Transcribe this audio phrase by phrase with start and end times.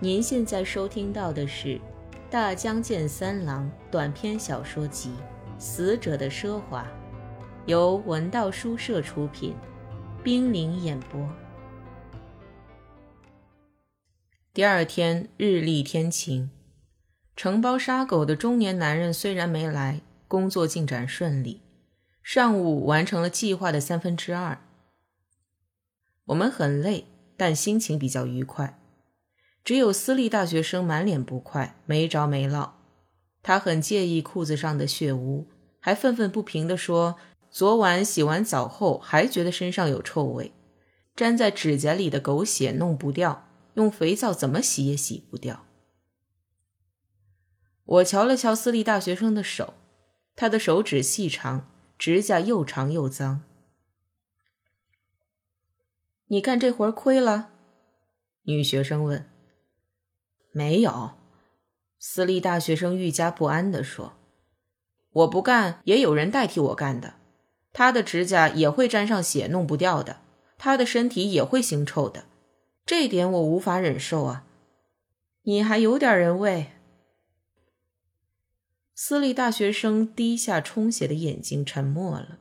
[0.00, 1.70] 您现在收听到的是
[2.30, 5.10] 《大江健三郎》短篇小说集
[5.60, 6.84] 《死者的奢华》，
[7.66, 9.56] 由文道书社出品，
[10.22, 11.28] 冰凌演播。
[14.54, 16.48] 第二天日丽天晴，
[17.34, 21.60] 承包杀狗的中年男人虽然没来，工作进展顺利，
[22.22, 24.60] 上午完成了计划的三分之二。
[26.26, 27.06] 我们很累，
[27.36, 28.78] 但心情比较愉快。
[29.68, 32.78] 只有私立大学生满脸不快，没着没落。
[33.42, 35.46] 他很介意裤子上的血污，
[35.78, 37.18] 还愤愤不平地说
[37.52, 40.54] ：“昨晚洗完澡后还觉得身上有臭味，
[41.16, 45.66] 粘在指甲里的狗血弄不掉，用肥皂怎么洗也洗不掉。”
[47.84, 49.74] 我瞧了瞧私立大学生的手，
[50.34, 53.42] 他的手指细长，指甲又长又脏。
[56.28, 57.50] 你干这活亏了？
[58.44, 59.28] 女学生问。
[60.52, 61.12] 没有，
[61.98, 64.14] 私立大学生愈加不安地说
[65.12, 67.14] ：“我不干，也有人代替我干的。
[67.72, 70.16] 他的指甲也会沾上血，弄不掉的；
[70.56, 72.24] 他的身体也会腥臭的，
[72.84, 74.44] 这点我无法忍受啊！
[75.42, 76.72] 你还有点人味。”
[78.96, 82.40] 私立大学生低下充血的眼睛，沉默了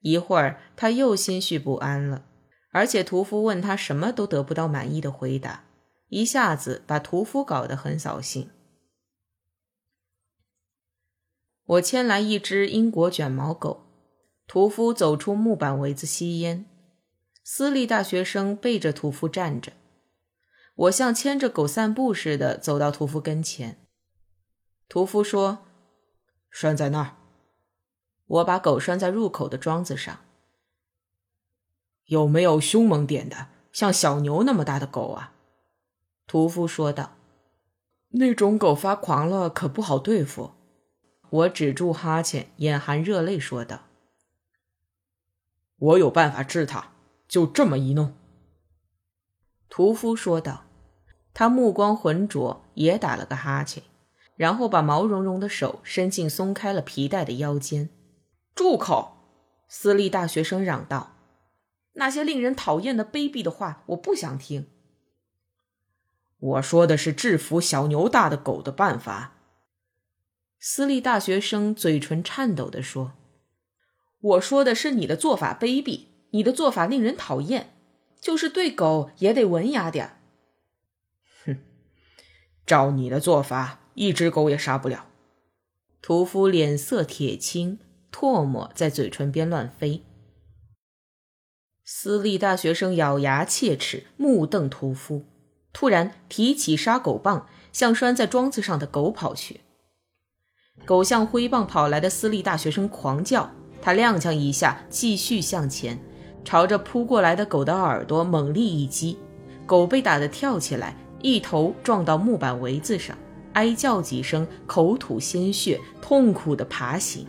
[0.00, 2.24] 一会儿，他又心绪不安了，
[2.70, 5.64] 而且屠夫问他什么都得不到满意的回答。
[6.08, 8.50] 一下子把屠夫搞得很扫兴。
[11.64, 13.86] 我牵来一只英国卷毛狗，
[14.46, 16.64] 屠夫走出木板围子吸烟，
[17.42, 19.72] 私立大学生背着屠夫站着，
[20.76, 23.84] 我像牵着狗散步似的走到屠夫跟前。
[24.88, 25.66] 屠夫说
[26.50, 27.16] ：“拴在那儿。”
[28.26, 30.20] 我把狗拴在入口的桩子上。
[32.04, 35.32] 有没有凶猛点的，像小牛那么大的狗啊？
[36.26, 37.12] 屠夫说道
[38.10, 40.52] ：“那种狗发狂了，可不好对付。”
[41.30, 43.82] 我止住哈欠，眼含热泪说道
[45.78, 46.92] ：“我有办法治它，
[47.28, 48.14] 就这么一弄。”
[49.68, 50.64] 屠夫说道，
[51.34, 53.82] 他目光浑浊，也打了个哈欠，
[54.36, 57.90] 然后把毛茸茸的手伸进松开了皮带的腰间。
[58.54, 59.12] “住口！”
[59.68, 61.16] 私立大学生嚷道
[61.94, 64.68] ，“那些令人讨厌的卑鄙的话，我不想听。”
[66.38, 69.32] 我说的是制服小牛大的狗的办法。
[70.58, 73.12] 私立大学生嘴唇颤抖地说
[74.20, 77.74] ：“我说的是你的做法卑鄙，你的做法令人讨厌，
[78.20, 80.18] 就是对狗也得文雅点。”
[81.44, 81.58] 哼，
[82.66, 85.06] 照你的做法，一只狗也杀不了。
[86.02, 87.78] 屠夫脸色铁青，
[88.12, 90.04] 唾沫在嘴唇边乱飞。
[91.84, 95.24] 私立大学生咬牙切齿，目瞪屠夫。
[95.76, 99.60] 突然提起杀狗棒，向拴在桩子上的狗跑去。
[100.86, 103.50] 狗向挥棒跑来的私立大学生狂叫，
[103.82, 106.02] 他踉跄一下，继续向前，
[106.42, 109.18] 朝着扑过来的狗的耳朵猛力一击，
[109.66, 113.14] 狗被打得跳起来，一头撞到木板围子上，
[113.52, 117.26] 哀叫几声，口吐鲜血，痛苦地爬行。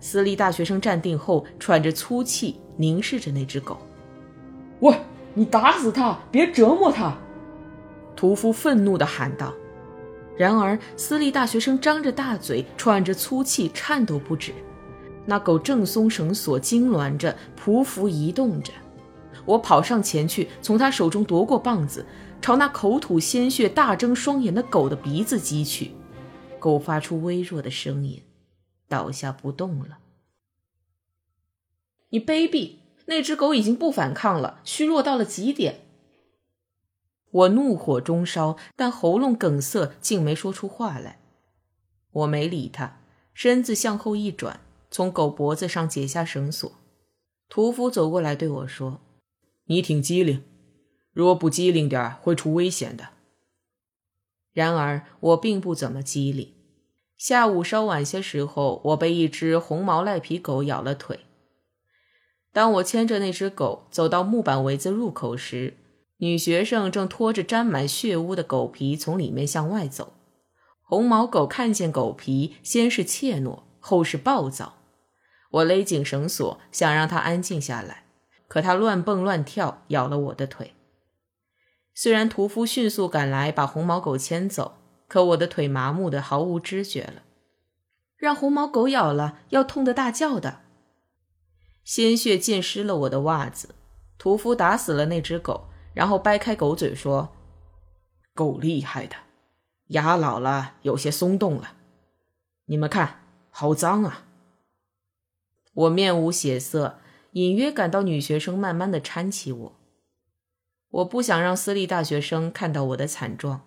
[0.00, 3.76] 私立大学生站定后，喘着粗气，凝视着那只狗
[4.80, 4.98] ：“喂，
[5.34, 7.14] 你打死它，别折磨它！”
[8.20, 9.54] 屠夫愤怒地喊道。
[10.36, 14.52] 然而，私立大学生张着大嘴，喘着粗气，颤抖不止。
[15.24, 18.74] 那狗正松绳索，痉挛着，匍匐移动着。
[19.46, 22.04] 我跑上前去，从他手中夺过棒子，
[22.42, 25.92] 朝那口吐鲜血、大睁双眼的狗的鼻子击去。
[26.58, 28.22] 狗发出微弱的声音，
[28.86, 29.96] 倒下不动了。
[32.10, 32.72] 你卑鄙！
[33.06, 35.86] 那只狗已经不反抗了，虚弱到了极点。
[37.30, 41.20] 我怒火中烧，但喉咙梗塞，竟没说出话来。
[42.12, 43.00] 我没理他，
[43.32, 44.60] 身子向后一转，
[44.90, 46.72] 从狗脖子上解下绳索。
[47.48, 49.00] 屠夫走过来对我说
[49.66, 50.42] ：“你挺机灵，
[51.12, 53.10] 若不机灵点会出危险的。”
[54.52, 56.52] 然而我并不怎么机灵。
[57.16, 61.20] 下午稍晚些时候，我被一只红毛赖皮狗咬了腿。
[62.52, 65.76] 当我牵着那只狗走到木板围子入口时，
[66.20, 70.12] 女学生正拖着沾满血污的狗皮从里面向外走。
[70.82, 74.74] 红毛狗看见狗皮，先是怯懦，后是暴躁。
[75.50, 78.04] 我勒紧绳索，想让它安静下来，
[78.48, 80.74] 可它乱蹦乱跳，咬了我的腿。
[81.94, 84.74] 虽然屠夫迅速赶来把红毛狗牵走，
[85.08, 87.22] 可我的腿麻木的毫无知觉了。
[88.16, 90.60] 让红毛狗咬了，要痛得大叫的。
[91.82, 93.74] 鲜血溅湿了我的袜子。
[94.18, 95.69] 屠夫打死了那只狗。
[95.92, 97.30] 然后掰开狗嘴说
[98.34, 99.16] ：“够厉害的，
[99.88, 101.76] 牙老了有些松动了。
[102.66, 104.26] 你们看，好脏啊！
[105.72, 106.98] 我面无血色，
[107.32, 109.76] 隐约感到女学生慢慢的搀起我。
[110.90, 113.62] 我不想让私立大学生看到我的惨状。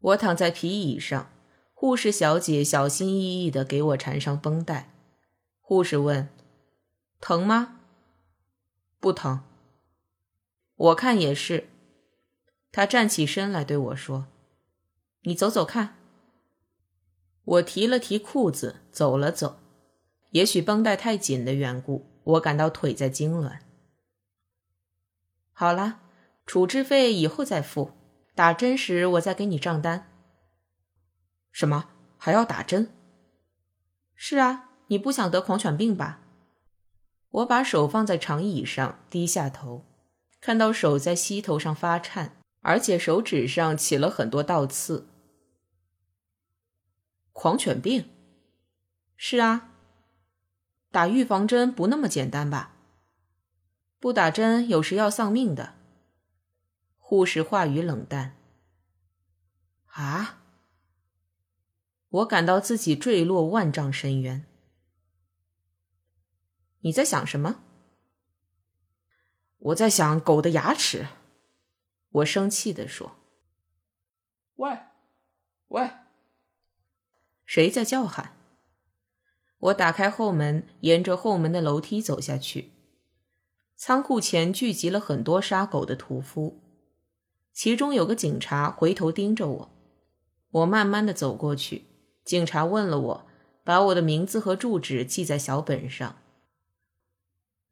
[0.00, 1.30] 我躺在皮椅上，
[1.74, 4.92] 护士小姐小心翼翼的给我缠上绷带。
[5.60, 6.28] 护士问
[7.20, 7.80] ：“疼吗
[9.00, 9.42] ？”“不疼。”
[10.76, 11.68] 我看也是。
[12.70, 14.26] 他站起身来对我说
[15.22, 15.96] ：“你走走看。”
[17.44, 19.58] 我提了提裤子，走了走。
[20.30, 23.60] 也许绷带太紧的缘故，我感到腿在痉挛。
[25.52, 26.00] 好了，
[26.44, 27.92] 处置费以后再付。
[28.34, 30.12] 打针时我再给你账单。
[31.50, 31.88] 什么？
[32.18, 32.92] 还要打针？
[34.14, 36.20] 是啊，你不想得狂犬病吧？
[37.36, 39.84] 我把手放在长椅上，低下头，
[40.40, 45.06] 看到手在膝头上发颤，而且手指上起了很多倒刺。
[47.32, 48.08] 狂犬病？
[49.18, 49.70] 是啊，
[50.90, 52.74] 打预防针不那么简单吧？
[54.00, 55.74] 不打针有时要丧命的。
[56.96, 58.34] 护士话语冷淡。
[59.88, 60.38] 啊！
[62.08, 64.46] 我感到自己坠落万丈深渊。
[66.86, 67.64] 你在想什么？
[69.58, 71.08] 我在想狗的牙齿。
[72.10, 73.16] 我生气地说
[74.54, 74.78] ：“喂，
[75.66, 75.90] 喂，
[77.44, 78.36] 谁在叫喊？”
[79.58, 82.70] 我打开后门，沿着后门的楼梯走下去。
[83.74, 86.62] 仓库前聚集了很多杀狗的屠夫，
[87.52, 89.70] 其中有个警察回头盯着我。
[90.52, 91.86] 我慢慢的走过去，
[92.24, 93.26] 警察问了我，
[93.64, 96.22] 把我的名字和住址记在小本上。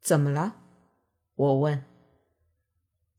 [0.00, 0.56] 怎么了？
[1.34, 1.84] 我问。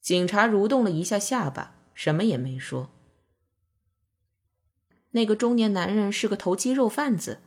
[0.01, 2.89] 警察蠕动了一下下巴，什么也没说。
[5.11, 7.41] 那个中年男人是个投机肉贩子，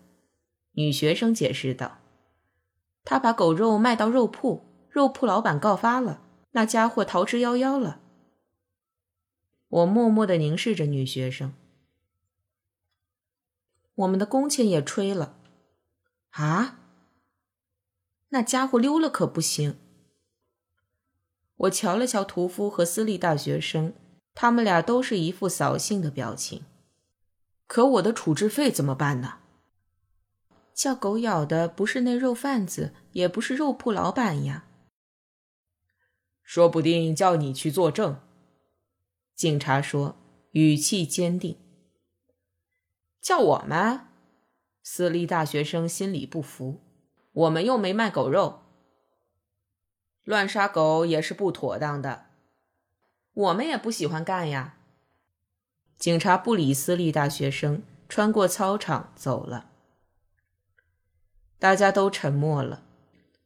[0.73, 1.99] 女学生解释道。
[3.05, 4.69] 他把狗肉卖到肉铺。
[4.91, 6.21] 肉铺老板告发了，
[6.51, 8.01] 那家伙逃之夭夭了。
[9.69, 11.55] 我默默的凝视着女学生。
[13.95, 15.39] 我们的工钱也吹了。
[16.33, 16.82] 啊？
[18.33, 19.79] 那家伙溜了可不行。
[21.57, 23.95] 我瞧了瞧屠夫和私立大学生，
[24.35, 26.65] 他们俩都是一副扫兴的表情。
[27.67, 29.39] 可我的处置费怎么办呢？
[30.75, 34.65] 叫狗咬的不是那肉贩子，也不是肉铺老板呀。
[36.43, 38.19] 说不定叫你去作证。”
[39.37, 40.17] 警察说，
[40.53, 41.59] 语气坚定。
[43.21, 44.07] “叫我们？”
[44.83, 46.81] 私立大学生心里不服
[47.33, 48.63] ，“我们又没卖狗肉，
[50.25, 52.27] 乱杀狗也是不妥当的。
[53.33, 54.77] 我们也不喜欢干呀。”
[55.99, 59.71] 警察不理私立大学生，穿过操场走了。
[61.59, 62.85] 大家都沉默了。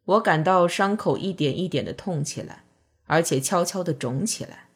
[0.04, 2.62] 我感到伤口一点一点的痛起来。
[3.08, 4.68] 而且悄悄的肿起来。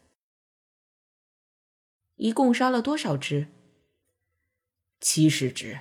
[2.15, 3.49] 一共杀了多少只？
[5.01, 5.81] 七十只。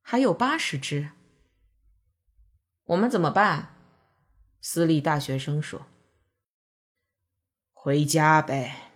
[0.00, 1.10] 还有八十只。
[2.92, 3.68] 我们怎么办？
[4.60, 5.86] 私立大学生说
[7.72, 8.90] ：“回家呗。”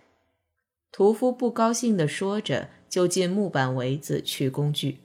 [0.93, 4.99] 屠夫不高兴的说着，就进木板围子取工具。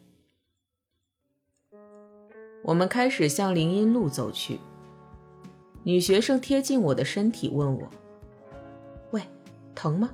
[2.65, 4.61] 我们开始向林荫路走去。
[5.85, 7.89] 女学生贴近我的身体，问我
[9.13, 9.23] ：“喂，
[9.75, 10.11] 疼吗？”“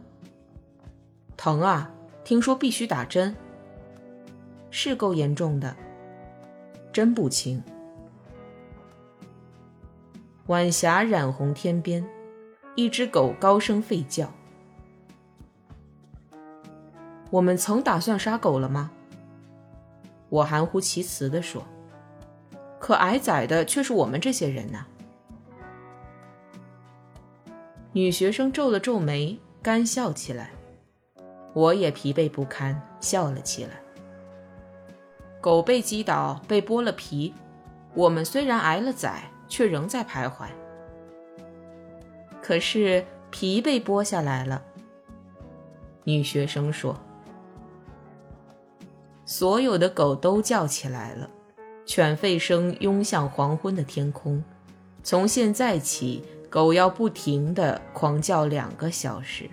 [1.37, 1.92] 疼啊！
[2.25, 3.35] 听说必须打针，
[4.70, 5.76] 是够严重的，
[6.92, 7.61] 真不轻。”
[10.48, 12.02] 晚霞染红天边，
[12.74, 14.32] 一只狗高声吠叫。
[17.28, 18.90] 我们曾打算杀狗了吗？
[20.30, 21.62] 我含糊其辞地说
[22.80, 24.86] ：“可挨宰的却是我们这些人呐。”
[27.92, 30.52] 女学生皱了皱眉，干笑起来。
[31.52, 33.72] 我也疲惫不堪，笑了起来。
[35.42, 37.34] 狗被击倒，被剥了皮，
[37.92, 40.46] 我们虽然挨了宰，却仍在徘徊。
[42.40, 44.62] 可是皮被剥下来了。
[46.04, 46.98] 女学生说
[49.26, 51.28] ：“所有的狗都叫起来了，
[51.84, 54.42] 犬吠声涌向黄昏的天空。
[55.02, 59.50] 从现在起。”狗要不停地狂叫两个小时。